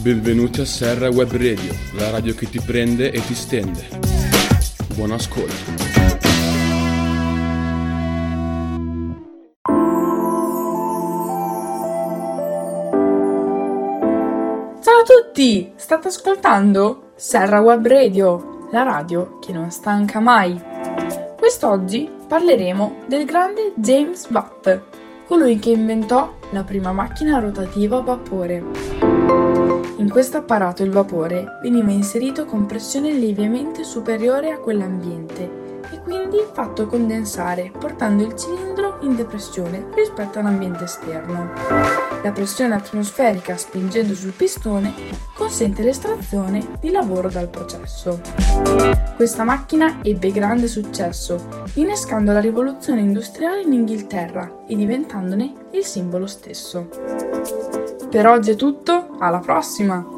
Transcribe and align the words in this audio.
Benvenuti 0.00 0.60
a 0.60 0.64
Serra 0.64 1.08
Web 1.08 1.32
Radio, 1.32 1.74
la 1.94 2.10
radio 2.10 2.32
che 2.32 2.48
ti 2.48 2.60
prende 2.60 3.10
e 3.10 3.20
ti 3.20 3.34
stende. 3.34 3.88
Buon 4.94 5.10
ascolto. 5.10 5.52
Ciao 14.80 14.98
a 15.00 15.04
tutti! 15.04 15.72
State 15.74 16.08
ascoltando 16.08 17.12
Serra 17.16 17.60
Web 17.60 17.84
Radio, 17.86 18.68
la 18.70 18.84
radio 18.84 19.40
che 19.40 19.52
non 19.52 19.70
stanca 19.72 20.20
mai. 20.20 20.58
Quest'oggi 21.36 22.08
parleremo 22.28 23.04
del 23.08 23.24
grande 23.24 23.72
James 23.74 24.28
Watt, 24.30 24.80
colui 25.28 25.58
che 25.58 25.70
inventò 25.70 26.32
la 26.52 26.64
prima 26.64 26.90
macchina 26.90 27.38
rotativa 27.38 27.98
a 27.98 28.00
vapore. 28.00 28.64
In 29.98 30.08
questo 30.10 30.38
apparato 30.38 30.82
il 30.82 30.90
vapore 30.90 31.58
veniva 31.62 31.90
inserito 31.90 32.46
con 32.46 32.64
pressione 32.64 33.12
lievemente 33.12 33.84
superiore 33.84 34.50
a 34.50 34.58
quella 34.58 34.86
ambiente 34.86 35.82
e 35.92 36.00
quindi 36.00 36.38
fatto 36.50 36.86
condensare, 36.86 37.70
portando 37.78 38.24
il 38.24 38.34
cilindro 38.34 38.87
in 39.00 39.16
depressione 39.16 39.88
rispetto 39.94 40.38
all'ambiente 40.38 40.84
esterno. 40.84 41.50
La 42.22 42.32
pressione 42.32 42.74
atmosferica 42.74 43.56
spingendo 43.56 44.14
sul 44.14 44.32
pistone 44.32 44.92
consente 45.34 45.82
l'estrazione 45.82 46.66
di 46.80 46.90
lavoro 46.90 47.28
dal 47.28 47.48
processo. 47.48 48.20
Questa 49.16 49.44
macchina 49.44 49.98
ebbe 50.02 50.30
grande 50.30 50.66
successo, 50.66 51.64
innescando 51.74 52.32
la 52.32 52.40
rivoluzione 52.40 53.00
industriale 53.00 53.62
in 53.62 53.72
Inghilterra 53.72 54.64
e 54.66 54.74
diventandone 54.74 55.52
il 55.72 55.84
simbolo 55.84 56.26
stesso. 56.26 56.88
Per 58.10 58.26
oggi 58.26 58.52
è 58.52 58.56
tutto, 58.56 59.16
alla 59.18 59.38
prossima! 59.38 60.17